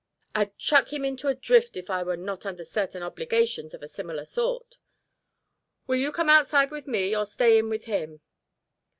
I'd 0.33 0.57
chuck 0.57 0.91
him 0.91 1.05
into 1.05 1.27
a 1.27 1.35
drift 1.35 1.77
if 1.77 1.91
I 1.91 2.01
were 2.01 2.17
not 2.17 2.43
under 2.43 2.63
certain 2.63 3.03
obligations 3.03 3.75
of 3.75 3.83
a 3.83 3.87
similar 3.87 4.25
sort. 4.25 4.79
Will 5.85 5.97
you 5.99 6.11
come 6.11 6.27
outside 6.27 6.71
with 6.71 6.87
me, 6.87 7.15
or 7.15 7.23
stay 7.27 7.59
in 7.59 7.69
with 7.69 7.83
him?" 7.83 8.19